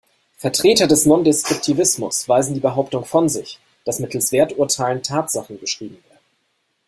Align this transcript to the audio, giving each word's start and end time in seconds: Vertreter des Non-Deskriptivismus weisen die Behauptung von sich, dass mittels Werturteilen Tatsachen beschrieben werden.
Vertreter 0.37 0.87
des 0.87 1.05
Non-Deskriptivismus 1.05 2.27
weisen 2.27 2.55
die 2.55 2.59
Behauptung 2.59 3.05
von 3.05 3.29
sich, 3.29 3.59
dass 3.85 3.99
mittels 3.99 4.31
Werturteilen 4.31 5.03
Tatsachen 5.03 5.59
beschrieben 5.59 6.03
werden. 6.09 6.25